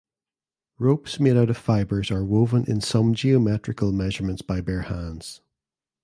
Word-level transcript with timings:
Ropes 0.79 1.19
made 1.19 1.37
out 1.37 1.51
of 1.51 1.57
fibers 1.57 2.09
are 2.09 2.25
woven 2.25 2.65
in 2.65 2.81
some 2.81 3.13
geometrical 3.13 3.91
measurements 3.91 4.41
by 4.41 4.59
bare 4.59 4.81
hands. 4.81 5.41